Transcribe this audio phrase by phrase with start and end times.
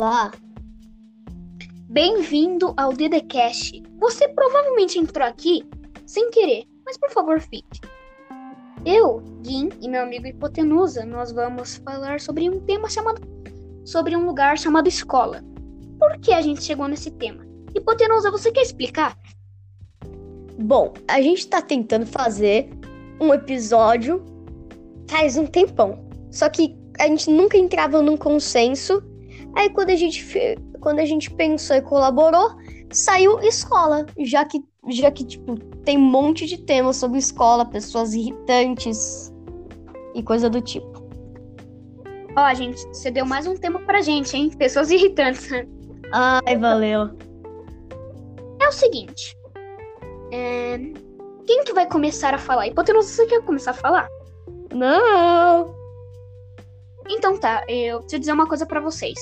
[0.00, 0.30] Olá!
[1.90, 3.82] Bem-vindo ao DDCast.
[3.98, 5.68] Você provavelmente entrou aqui
[6.06, 7.80] sem querer, mas por favor fique.
[8.86, 13.20] Eu, Gin e meu amigo Hipotenusa, nós vamos falar sobre um tema chamado.
[13.84, 15.42] sobre um lugar chamado escola.
[15.98, 17.44] Por que a gente chegou nesse tema?
[17.74, 19.18] Hipotenusa, você quer explicar?
[20.56, 22.70] Bom, a gente tá tentando fazer
[23.20, 24.24] um episódio
[25.10, 26.08] faz um tempão.
[26.30, 29.02] Só que a gente nunca entrava num consenso.
[29.56, 30.24] Aí quando a gente
[30.80, 32.56] quando a gente pensou e colaborou,
[32.90, 38.14] saiu escola, já que já que tipo tem um monte de temas sobre escola, pessoas
[38.14, 39.32] irritantes
[40.14, 40.98] e coisa do tipo.
[42.36, 44.50] Ó, oh, gente, você deu mais um tema pra gente, hein?
[44.50, 45.48] Pessoas irritantes.
[46.12, 47.10] Ai, valeu.
[48.60, 49.36] É o seguinte.
[50.32, 50.78] É...
[51.46, 52.66] Quem que vai começar a falar?
[52.66, 54.08] Hipotenusa, você quer começar a falar?
[54.72, 55.74] Não!
[57.08, 59.18] Então tá, eu preciso dizer uma coisa para vocês.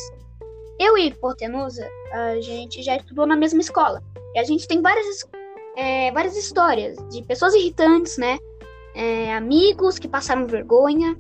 [0.79, 4.03] Eu e Hipotenusa, a gente já estudou na mesma escola.
[4.35, 5.25] E a gente tem várias,
[5.77, 8.39] é, várias histórias de pessoas irritantes, né?
[8.95, 11.17] É, amigos que passaram vergonha.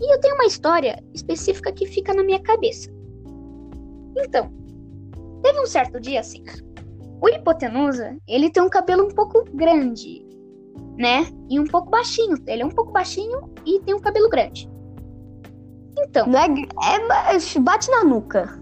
[0.00, 2.90] E eu tenho uma história específica que fica na minha cabeça.
[4.18, 4.52] Então,
[5.42, 6.44] teve um certo dia assim.
[7.22, 10.26] O hipotenusa, ele tem um cabelo um pouco grande,
[10.98, 11.26] né?
[11.48, 12.36] E um pouco baixinho.
[12.46, 14.68] Ele é um pouco baixinho e tem um cabelo grande.
[15.98, 16.26] Então.
[16.36, 18.60] É, é, bate na nuca.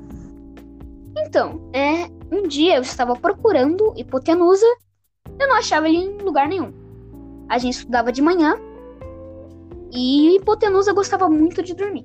[1.32, 4.66] Então, é, um dia eu estava procurando hipotenusa,
[5.40, 6.74] eu não achava ele em lugar nenhum.
[7.48, 8.54] A gente estudava de manhã
[9.90, 12.04] e hipotenusa gostava muito de dormir.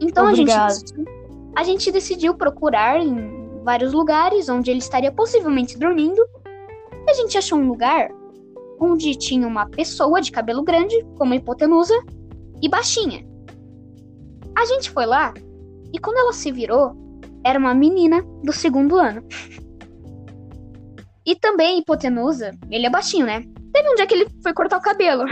[0.00, 0.52] Então a gente,
[1.56, 6.24] a gente decidiu procurar em vários lugares onde ele estaria possivelmente dormindo.
[7.04, 8.10] E a gente achou um lugar
[8.78, 12.00] onde tinha uma pessoa de cabelo grande, como hipotenusa,
[12.62, 13.26] e baixinha.
[14.56, 15.34] A gente foi lá
[15.92, 17.07] e quando ela se virou,
[17.48, 19.26] era uma menina do segundo ano.
[21.24, 23.42] E também hipotenusa, ele é baixinho, né?
[23.72, 25.24] Teve um dia que ele foi cortar o cabelo.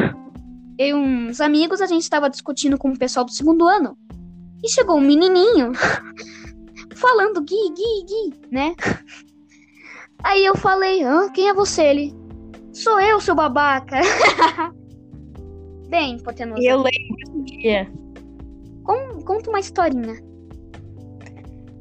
[0.79, 3.97] Eu e uns amigos, a gente tava discutindo com o pessoal do segundo ano.
[4.65, 5.73] E chegou um menininho
[6.97, 8.75] falando Gui, Gui, Gui, né?
[10.25, 11.83] Aí eu falei, ah, quem é você?
[11.83, 12.15] Ele,
[12.73, 14.01] sou eu, seu babaca.
[15.89, 16.63] Bem, hipotenusa.
[16.63, 17.91] Eu lembro do dia.
[19.25, 20.26] conta uma historinha.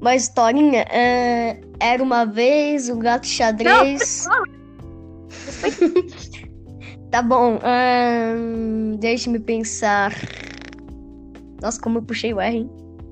[0.01, 0.85] Uma historinha?
[0.89, 4.25] É, era uma vez o um gato xadrez.
[7.11, 7.59] Tá bom.
[7.63, 10.11] Hum, Deixe-me pensar.
[11.61, 12.69] Nossa, como eu puxei o R, hein?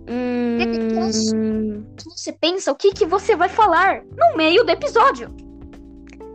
[0.10, 1.86] Hum...
[2.10, 5.34] Você pensa o que, que você vai falar no meio do episódio.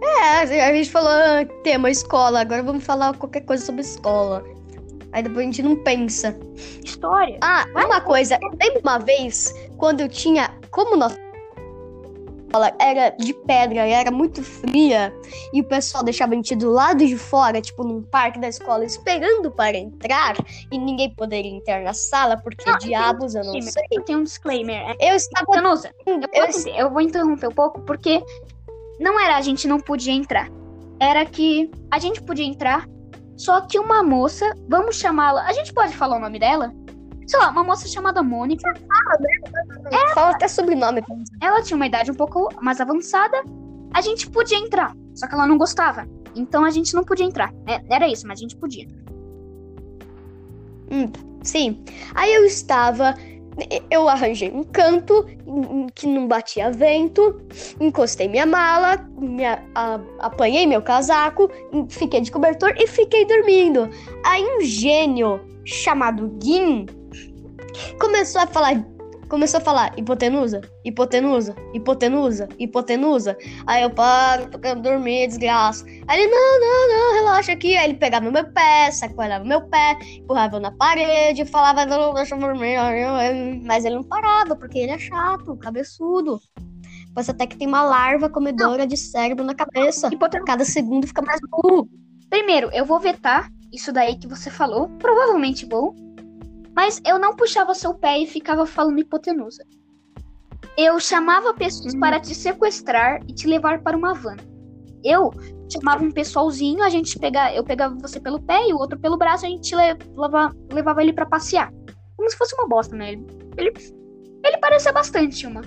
[0.02, 4.42] É, a gente falou ah, tema escola, agora vamos falar qualquer coisa sobre escola.
[5.12, 6.38] Aí depois a gente não pensa.
[6.84, 7.38] História.
[7.42, 8.38] Ah, uma coisa.
[8.60, 10.54] Lembra uma vez quando eu tinha.
[10.70, 11.16] Como nós
[12.48, 15.14] escola era de pedra e era muito fria,
[15.52, 18.84] e o pessoal deixava a gente do lado de fora, tipo num parque da escola,
[18.84, 20.34] esperando para entrar,
[20.72, 23.84] e ninguém poderia entrar na sala, porque não, diabos eu, eu não sei.
[23.90, 24.96] Eu tenho um disclaimer.
[24.98, 25.46] Eu estava.
[25.52, 28.22] Danusa, eu, eu, eu vou interromper um pouco, porque
[28.98, 30.50] não era a gente não podia entrar.
[31.00, 32.88] Era que a gente podia entrar,
[33.38, 35.46] só que uma moça, vamos chamá-la.
[35.46, 36.72] A gente pode falar o nome dela?
[37.28, 38.72] sei lá, uma moça chamada Mônica.
[39.92, 41.04] Ela, Fala até sobrenome.
[41.40, 43.36] Ela tinha uma idade um pouco mais avançada.
[43.92, 46.08] A gente podia entrar, só que ela não gostava.
[46.34, 47.52] Então a gente não podia entrar.
[47.66, 48.88] É, era isso, mas a gente podia.
[50.90, 51.12] Hum,
[51.42, 51.84] sim.
[52.14, 53.14] Aí eu estava.
[53.90, 55.26] Eu arranjei um canto
[55.94, 57.40] que não batia vento,
[57.80, 61.50] encostei minha mala, minha, a, apanhei meu casaco,
[61.88, 63.88] fiquei de cobertor e fiquei dormindo.
[64.24, 66.86] Aí um gênio chamado Gin
[68.00, 68.84] começou a falar
[69.28, 73.36] começou a falar hipotenusa, hipotenusa, hipotenusa, hipotenusa.
[73.66, 75.84] Aí eu paro, tô querendo dormir, desgraça.
[76.06, 77.76] Aí ele, não, não, não, relaxa aqui.
[77.76, 82.38] Aí ele pegava meu pé, sacolhava meu pé, empurrava na parede, falava, não, deixa eu
[82.38, 82.76] dormir.
[83.64, 86.40] Mas ele não parava, porque ele é chato, cabeçudo.
[87.14, 88.86] Pois até que tem uma larva comedora não.
[88.86, 90.08] de cérebro na cabeça.
[90.12, 90.46] Hipotenusa.
[90.46, 91.88] Cada segundo fica mais burro.
[92.30, 94.88] Primeiro, eu vou vetar isso daí que você falou.
[94.98, 95.94] Provavelmente vou.
[96.78, 99.64] Mas eu não puxava seu pé e ficava falando hipotenusa.
[100.76, 101.98] Eu chamava pessoas hum.
[101.98, 104.36] para te sequestrar e te levar para uma van.
[105.02, 105.32] Eu
[105.68, 109.16] chamava um pessoalzinho, a gente pegava, eu pegava você pelo pé e o outro pelo
[109.16, 111.72] braço, a gente levava, levava ele para passear.
[112.16, 113.14] Como se fosse uma bosta, né?
[113.14, 113.26] Ele,
[113.56, 113.72] ele,
[114.44, 115.62] ele parecia bastante uma.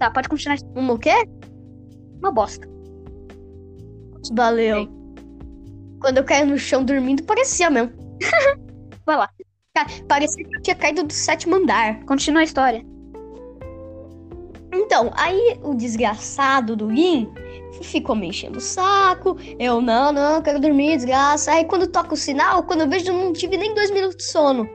[0.00, 0.58] Tá, pode continuar.
[0.74, 1.24] Uma o quê?
[2.18, 2.68] Uma bosta.
[4.34, 4.88] Valeu.
[6.00, 7.92] Quando eu caí no chão dormindo, parecia mesmo.
[9.06, 9.30] Vai lá.
[10.06, 12.04] Parecia que tinha caído do sétimo andar.
[12.04, 12.84] Continua a história.
[14.72, 17.30] Então, aí o desgraçado do Gin
[17.82, 19.36] ficou me enchendo o saco.
[19.58, 21.52] Eu, não, não, quero dormir, desgraça.
[21.52, 24.24] Aí quando toca o sinal, quando eu vejo, eu não tive nem dois minutos de
[24.24, 24.68] sono.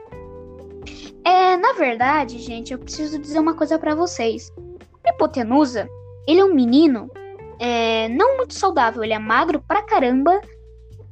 [1.24, 4.50] É, na verdade, gente, eu preciso dizer uma coisa pra vocês.
[4.56, 5.88] O hipotenusa,
[6.26, 7.10] ele é um menino
[7.58, 9.02] é, não muito saudável.
[9.02, 10.40] Ele é magro pra caramba.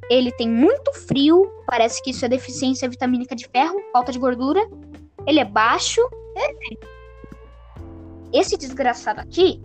[0.09, 1.51] Ele tem muito frio.
[1.67, 4.65] Parece que isso é deficiência vitamínica de ferro, falta de gordura.
[5.27, 6.01] Ele é baixo.
[8.33, 9.61] Esse desgraçado aqui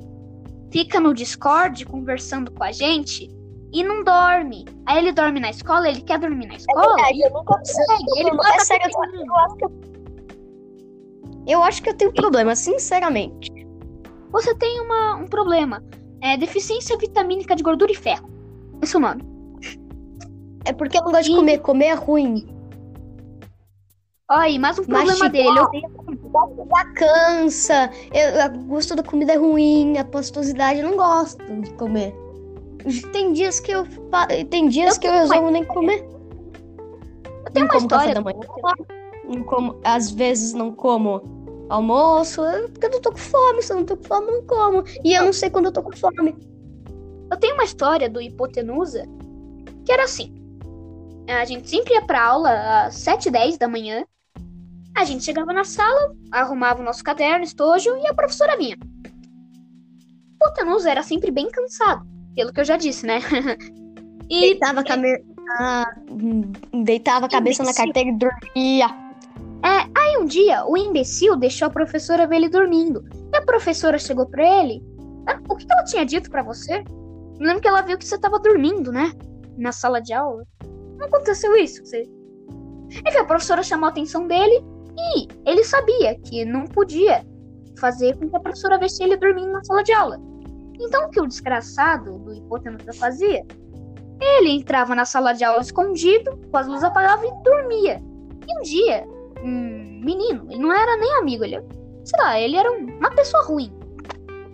[0.70, 3.30] fica no Discord conversando com a gente
[3.72, 4.64] e não dorme.
[4.84, 6.96] Aí ele dorme na escola, ele quer dormir na escola.
[7.22, 8.04] eu não consegue.
[8.16, 9.72] Ele Não, é sério, eu acho que eu...
[11.46, 13.50] eu acho que eu tenho problema, sinceramente.
[14.30, 15.82] Você tem uma, um problema.
[16.20, 18.28] É deficiência vitamínica de gordura e ferro.
[18.82, 19.31] Esse é o nome.
[20.64, 21.58] É porque eu não gosto de comer.
[21.58, 22.46] Comer é ruim.
[24.48, 25.30] E mais um problema Mastigar.
[25.30, 25.48] dele.
[25.48, 26.28] Ele odeia comida.
[26.74, 27.90] Já cansa.
[28.12, 29.98] Eu, o gosto da comida é ruim.
[29.98, 32.14] A pastosidade eu não gosto de comer.
[33.12, 33.86] Tem dias que eu
[34.50, 36.08] tem dias Eu que eu tenho resolvo nem comer.
[37.44, 38.14] Eu tenho não uma como café história.
[38.14, 38.40] da manhã.
[39.28, 43.62] Não como, às vezes não como almoço, é porque eu não tô com fome.
[43.62, 44.84] Se eu não tô com fome, eu não como.
[45.04, 46.34] E eu não sei quando eu tô com fome.
[47.30, 49.04] Eu tenho uma história do hipotenusa
[49.84, 50.41] que era assim.
[51.28, 54.04] A gente sempre ia pra aula às 7h10 da manhã.
[54.96, 58.76] A gente chegava na sala, arrumava o nosso caderno, estojo e a professora vinha.
[58.76, 62.04] O hipotenusa era sempre bem cansado,
[62.34, 63.20] pelo que eu já disse, né?
[64.28, 65.24] e Deitava came...
[65.58, 65.94] ah,
[66.84, 67.84] deitava a cabeça na Imbecil.
[67.86, 68.86] carteira e dormia.
[69.94, 73.04] Aí um dia, o imbecil deixou a professora ver ele dormindo.
[73.32, 74.82] E a professora chegou pra ele.
[75.26, 76.78] "Ah, O que ela tinha dito pra você?
[77.38, 79.12] Eu lembro que ela viu que você tava dormindo, né?
[79.56, 80.44] Na sala de aula.
[81.02, 81.84] Não aconteceu isso?
[81.84, 82.08] Você...
[82.88, 84.64] Enfim, a professora chamou a atenção dele
[85.16, 87.26] e ele sabia que não podia
[87.78, 90.20] fazer com que a professora visse ele dormindo na sala de aula.
[90.78, 93.44] Então, o que o desgraçado do hipotenusa fazia?
[94.20, 98.00] Ele entrava na sala de aula escondido, com as luzes apagadas e dormia.
[98.46, 99.04] E um dia,
[99.42, 101.60] um menino, ele não era nem amigo, ele,
[102.04, 103.72] sei lá, ele era um- uma pessoa ruim.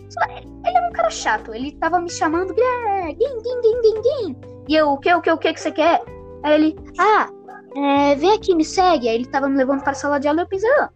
[0.08, 3.80] Sei lá, ele era um cara chato, ele tava me chamando, "Ah, guim, guim, guim,
[3.82, 4.36] guim, guim.
[4.68, 6.02] E eu, o que, o que, o que que você quer?
[6.43, 7.29] Aí ele, ah,
[7.76, 9.08] é, vem aqui, me segue.
[9.08, 10.90] Aí ele tava me levando para a sala de aula e eu pensei, ah,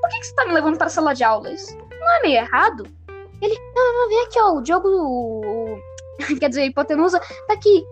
[0.00, 1.50] por que, que você tá me levando para a sala de aula?
[1.50, 2.86] Isso não é meio errado?
[3.40, 5.80] Ele, não, não, vem aqui, ó, o Diogo,
[6.38, 7.84] quer dizer, a hipotenusa, tá aqui.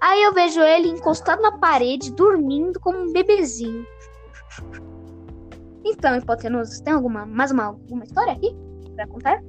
[0.00, 3.86] Aí eu vejo ele encostado na parede, dormindo como um bebezinho.
[5.84, 8.54] Então, hipotenusa, tem alguma, mais uma, alguma história aqui
[8.94, 9.42] pra contar?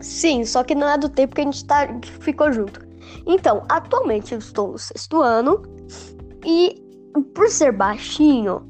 [0.00, 1.88] Sim, só que não é do tempo que a gente tá,
[2.20, 2.89] ficou junto.
[3.26, 5.62] Então, atualmente eu estou no sexto ano
[6.44, 6.74] e
[7.34, 8.62] por ser baixinho,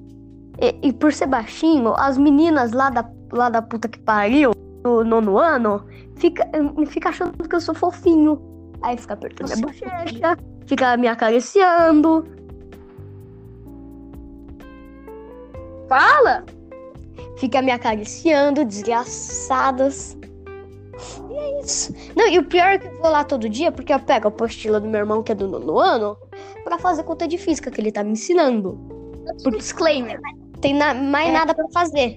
[0.60, 4.52] e, e por ser baixinho, as meninas lá da, lá da puta que pariu,
[4.82, 5.84] do nono ano,
[6.16, 6.48] fica,
[6.86, 8.40] fica achando que eu sou fofinho.
[8.82, 12.26] Aí fica apertando minha Nossa, bochecha, fica me acariciando.
[15.88, 16.44] Fala!
[17.40, 20.16] fica me acariciando, desgraçadas.
[21.30, 21.94] E é isso.
[22.16, 24.28] Não, e o pior é que eu vou lá todo dia, porque eu pego a
[24.28, 26.16] apostila do meu irmão, que é do nono ano,
[26.64, 28.78] pra fazer conta de física, que ele tá me ensinando.
[29.42, 30.18] Por disclaimer.
[30.60, 31.32] Tem na- mais É.
[31.32, 32.16] nada pra fazer.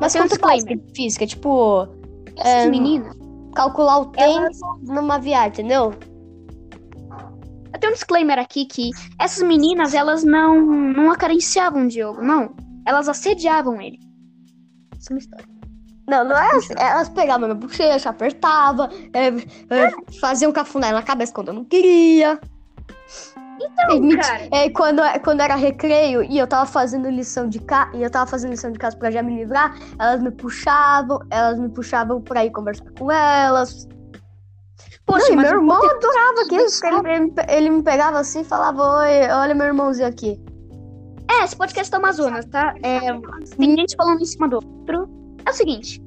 [0.00, 0.86] Mas um quanto faz disclaimer.
[0.86, 1.26] de física?
[1.26, 1.88] Tipo,
[2.36, 3.16] Essas É, meninas.
[3.54, 4.48] calcular o tempo
[4.82, 5.92] numa viagem, entendeu?
[7.72, 8.90] Eu tenho um disclaimer aqui que
[9.20, 12.54] essas meninas, elas não, não acariciavam o Diogo, não.
[12.86, 13.98] Elas assediavam ele.
[14.98, 15.44] Isso é uma história.
[16.06, 16.74] Não, não é assim.
[16.76, 22.38] Elas pegavam minha bochecha, apertavam, é, é, faziam cafuné na cabeça quando eu não queria.
[23.60, 24.48] Então, E cara.
[24.50, 28.28] É, quando, quando era recreio e eu tava fazendo lição de casa, e eu tava
[28.28, 32.44] fazendo lição de casa pra já me livrar, elas me puxavam, elas me puxavam pra
[32.44, 33.88] ir conversar com elas.
[35.06, 39.28] Poxa, Não, meu irmão hipote- adorava aquilo, ele, ele, me pegava assim e falava, oi,
[39.30, 40.40] olha meu irmãozinho aqui.
[41.30, 42.74] É, esse podcast do Amazonas, tá?
[42.82, 43.00] É,
[43.56, 45.23] tem gente falando em cima do outro.
[45.46, 46.02] É o seguinte.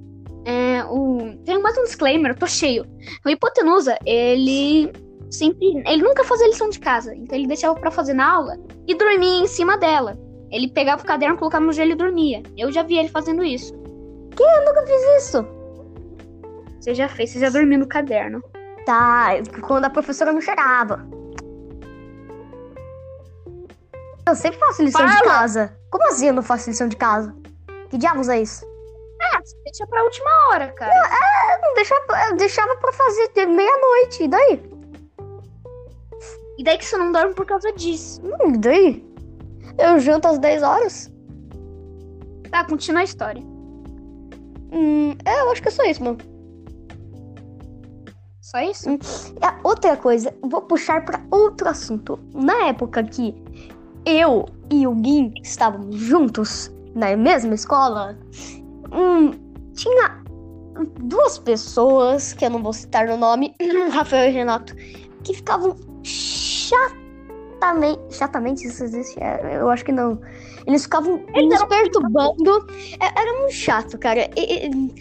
[0.45, 1.37] É, o...
[1.45, 2.85] Tem mais um disclaimer, eu tô cheio.
[3.25, 4.91] O hipotenusa, ele
[5.29, 5.83] sempre.
[5.85, 7.13] Ele nunca fazia lição de casa.
[7.15, 10.17] Então ele deixava pra fazer na aula e dormia em cima dela.
[10.49, 12.41] Ele pegava o caderno, colocava no gelo e dormia.
[12.57, 13.73] Eu já vi ele fazendo isso.
[15.17, 15.45] Isso.
[16.79, 18.41] Você já fez, você já dormiu no caderno.
[18.85, 21.05] Tá, quando a professora não chegava.
[24.25, 25.25] Eu sempre faço lição de Fala!
[25.25, 25.77] casa.
[25.89, 27.35] Como assim eu não faço lição de casa?
[27.89, 28.65] Que diabos é isso?
[29.37, 30.93] Ah, deixa pra última hora, cara.
[30.93, 34.63] Eu não deixava, deixava pra fazer meia-noite, e daí?
[36.57, 38.19] E daí que você não dorme por causa disso.
[38.23, 39.07] Hum, e daí?
[39.77, 41.13] Eu janto às 10 horas.
[42.49, 43.43] Tá, continua a história.
[44.71, 46.17] Hum, é, eu acho que é só isso, mano.
[48.41, 48.89] Só isso?
[48.89, 48.97] Hum.
[49.41, 52.19] É, outra coisa, vou puxar pra outro assunto.
[52.33, 53.35] Na época que
[54.03, 58.17] eu e o Gui estávamos juntos na mesma escola,
[58.91, 59.31] hum,
[59.73, 60.23] tinha
[61.01, 63.55] duas pessoas, que eu não vou citar o nome,
[63.91, 64.75] Rafael e Renato,
[65.23, 66.97] que ficavam chatamente.
[68.15, 69.19] Chatamente, isso existe?
[69.19, 70.19] É, Eu acho que não.
[70.67, 72.67] Eles ficavam nos perturbando.
[72.99, 74.29] É- Era muito chato, cara.
[74.35, 74.93] E- e-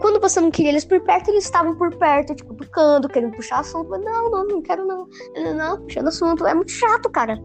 [0.00, 3.60] quando você não queria eles por perto, eles estavam por perto, tipo, tocando, querendo puxar
[3.60, 3.88] assunto.
[3.90, 5.08] Não, não, não quero não.
[5.36, 6.46] Não, Não, puxando assunto.
[6.46, 7.40] É muito chato, cara.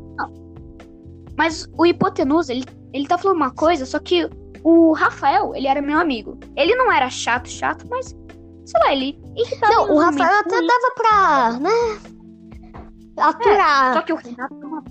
[1.38, 4.28] Mas o hipotenusa, ele, ele tá falando uma coisa, só que
[4.70, 6.38] o Rafael, ele era meu amigo.
[6.56, 8.08] Ele não era chato, chato, mas,
[8.66, 10.68] sei lá, ele irritava Não, o Rafael momentos até ruins.
[10.68, 12.00] dava pra, né?
[13.18, 13.94] Aturar.
[13.94, 14.84] Só que o Renato é uma.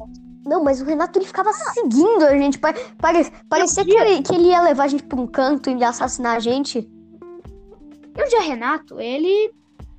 [0.44, 2.58] Não, mas o Renato ele ficava seguindo a gente.
[2.58, 5.74] pa- pare- parecia que ele, que ele ia levar a gente pra um canto e
[5.76, 6.78] ia assassinar a gente.
[6.78, 9.52] E um dia, Renato, ele.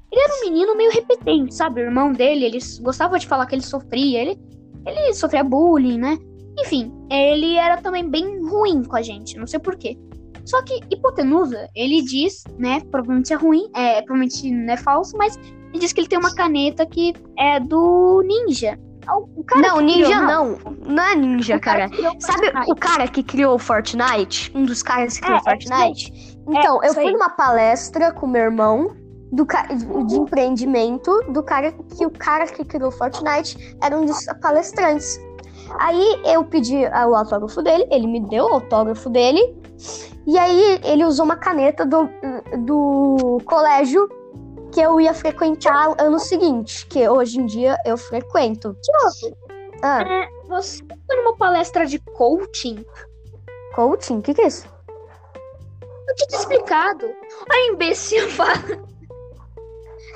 [0.10, 1.81] Ele era um menino meio repetente, sabe?
[1.81, 4.22] O irmão dele, ele gostava de falar que ele sofria.
[4.22, 4.39] Ele,
[4.86, 6.17] ele sofria bullying, né?
[6.60, 9.98] Enfim, ele era também bem ruim com a gente, não sei porquê.
[10.46, 12.80] Só que hipotenusa, ele diz, né?
[12.90, 16.34] Provavelmente é ruim, é, provavelmente não é falso, mas ele diz que ele tem uma
[16.34, 18.80] caneta que é do ninja.
[19.36, 20.58] O cara não, ninja criou- não.
[20.86, 22.14] Não é ninja, cara cara.
[22.20, 24.52] Sabe o cara que criou o Fortnite?
[24.56, 26.38] Um dos caras que criou É, o Fortnite?
[26.48, 28.96] Então, É, eu fui numa palestra com meu irmão
[29.32, 29.46] do
[30.08, 35.20] de empreendimento do cara que o cara que criou o Fortnite era um dos palestrantes.
[35.80, 39.56] Aí eu pedi o autógrafo dele, ele me deu o autógrafo dele.
[40.26, 42.10] E aí ele usou uma caneta do,
[42.66, 44.10] do colégio
[44.72, 48.76] que eu ia frequentar ano seguinte, que hoje em dia eu frequento.
[49.82, 52.86] Ah, é, você foi numa palestra de coaching?
[53.74, 54.20] coaching?
[54.20, 54.68] O que, que é isso?
[56.10, 57.06] Eu tinha te explicado.
[57.50, 58.54] A imbecil fala.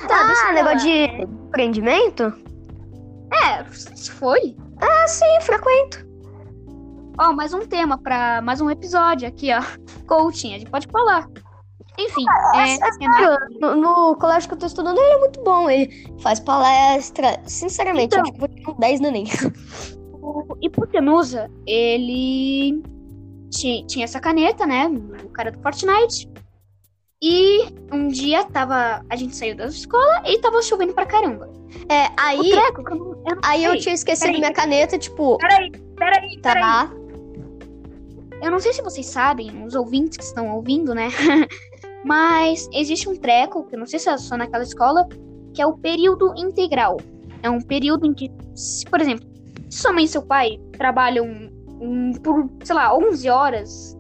[0.08, 2.34] Tá, ah, negócio de empreendimento?
[3.32, 4.58] É, isso foi.
[4.82, 6.06] Ah, sim, frequento.
[7.20, 9.62] Ó, mais um tema pra mais um episódio aqui, ó.
[10.08, 11.28] Coaching, a gente pode falar.
[12.00, 12.24] Enfim,
[12.56, 15.70] é, Renato, No, no colégio que eu tô estudando, ele é muito bom.
[15.70, 17.40] Ele faz palestra.
[17.46, 18.22] Sinceramente, Então.
[18.22, 19.26] acho que vou ter um 10 no Enem.
[20.14, 22.82] o Hipotenusa, ele
[23.52, 24.88] ti- tinha essa caneta, né?
[25.24, 26.31] O cara do Fortnite.
[27.24, 29.06] E um dia tava.
[29.08, 31.50] A gente saiu da escola e tava chovendo pra caramba.
[31.88, 34.40] É, aí, treco, eu não, eu não aí eu tinha esquecido Peraí.
[34.40, 36.62] minha caneta, tipo, Peraí, peraí, peraí.
[36.62, 36.92] tá.
[38.42, 41.10] Eu não sei se vocês sabem, os ouvintes que estão ouvindo, né?
[42.04, 45.08] Mas existe um treco, que eu não sei se é só naquela escola,
[45.54, 46.98] que é o período integral.
[47.44, 49.28] É um período em que, se, por exemplo,
[49.70, 51.28] se sua mãe e seu pai trabalham
[51.80, 53.96] hum, por, sei lá, 11 horas,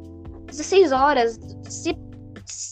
[0.48, 1.96] 16 horas, se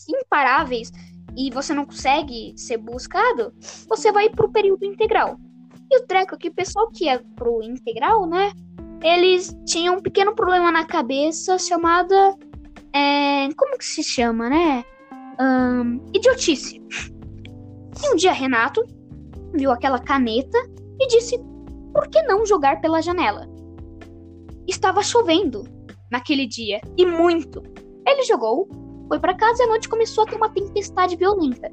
[0.10, 0.92] imparáveis,
[1.38, 3.54] e você não consegue ser buscado,
[3.88, 5.38] você vai pro período integral.
[5.92, 8.52] E o treco que o pessoal que é pro integral, né?
[9.02, 12.36] Eles tinham um pequeno problema na cabeça chamada.
[12.94, 14.84] é, como que se chama, né?
[15.40, 16.82] Ahn, idiotice.
[18.04, 18.84] E um dia Renato
[19.54, 20.58] viu aquela caneta
[21.00, 21.40] e disse:
[21.94, 23.48] por que não jogar pela janela?
[24.68, 25.64] Estava chovendo
[26.12, 27.64] naquele dia e muito.
[28.06, 28.68] Ele jogou,
[29.10, 31.70] foi pra casa e a noite começou a ter uma tempestade violenta.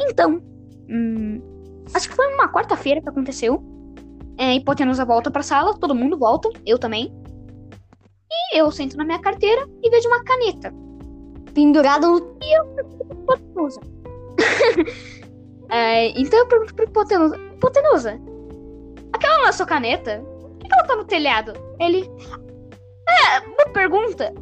[0.00, 0.42] Então,
[0.88, 1.40] hum,
[1.94, 3.62] acho que foi uma quarta-feira que aconteceu.
[4.38, 7.12] É, hipotenusa volta pra sala, todo mundo volta, eu também.
[8.30, 10.74] E eu sento na minha carteira e vejo uma caneta.
[11.54, 12.36] Pendurado no.
[13.12, 13.80] Hipotenusa.
[15.72, 18.20] É, então eu pergunto pro hipotenusa: Hipotenusa,
[19.10, 20.22] aquela não é sua caneta?
[20.42, 21.54] Por que ela tá no telhado?
[21.80, 22.10] Ele.
[23.08, 24.34] É, boa pergunta.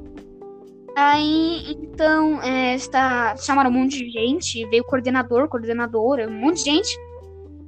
[0.97, 6.65] Aí, então, é, está, chamaram um monte de gente, veio coordenador, coordenadora, um monte de
[6.65, 6.99] gente.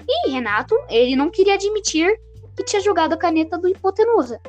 [0.09, 2.21] E Renato, ele não queria admitir
[2.57, 4.41] que tinha jogado a caneta do hipotenusa.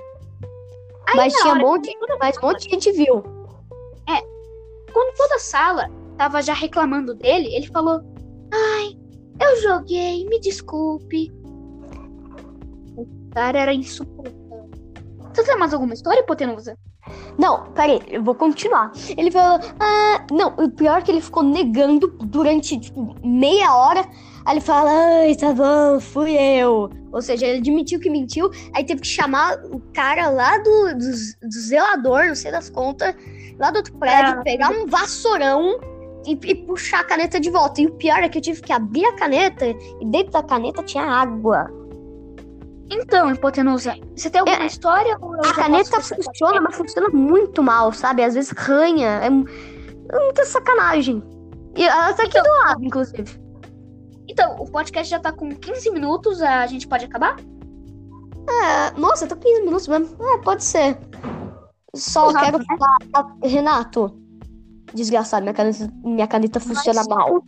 [1.08, 3.24] Aí, Mas tinha um monte, mas um monte de gente viu.
[4.92, 8.02] quando toda a sala tava já reclamando dele, ele falou:
[8.52, 8.98] Ai,
[9.40, 11.32] eu joguei, me desculpe.
[12.96, 14.70] O cara era insuportável.
[15.34, 16.78] Você tem mais alguma história, hipotenusa?
[17.38, 18.92] Não, peraí, eu vou continuar.
[19.18, 24.06] Ele falou, ah, não, o pior é que ele ficou negando durante, tipo, meia hora.
[24.46, 26.90] Aí ele fala, ai, tá bom, fui eu.
[27.12, 31.48] Ou seja, ele admitiu que mentiu, aí teve que chamar o cara lá do, do,
[31.48, 33.14] do zelador, não sei das contas,
[33.60, 34.44] lá do outro prédio, Ah.
[34.44, 35.80] pegar um vassourão
[36.26, 37.82] e, e puxar a caneta de volta.
[37.82, 40.82] E o pior é que eu tive que abrir a caneta e dentro da caneta
[40.84, 41.70] tinha água.
[42.96, 45.18] Então, hipotenusa, você tem alguma É, história?
[45.20, 46.16] eu A caneta começar?
[46.16, 48.24] funciona, mas funciona muito mal, sabe?
[48.24, 49.20] Às vezes ranha.
[49.22, 51.24] É, é muita sacanagem.
[51.76, 53.42] E ela tá aqui Então- do lado, inclusive.
[54.28, 57.36] Então, o podcast já tá com 15 minutos, a gente pode acabar?
[58.48, 60.16] É, nossa, tô 15 minutos mesmo.
[60.24, 60.98] É, pode ser.
[61.96, 62.66] Só Rápido, quero né?
[63.12, 63.36] falar.
[63.44, 64.20] Renato.
[64.94, 67.44] Desgraçado, minha caneta, minha caneta funciona Mas- mal.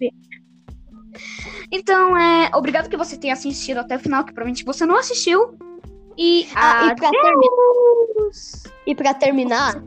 [1.71, 2.49] Então, é.
[2.53, 5.57] Obrigado que você tenha assistido até o final, que provavelmente você não assistiu.
[6.17, 6.47] E.
[6.55, 7.35] Ah, e pra terminar.
[8.87, 9.83] E pra terminar,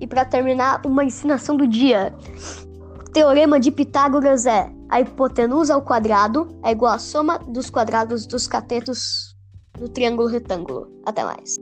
[0.00, 2.14] e pra terminar, uma ensinação do dia.
[3.00, 8.26] O teorema de Pitágoras é a hipotenusa ao quadrado é igual à soma dos quadrados
[8.26, 9.34] dos catetos
[9.78, 10.88] do triângulo retângulo.
[11.04, 11.58] Até mais.